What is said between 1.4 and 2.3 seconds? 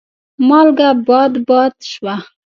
باد شوه.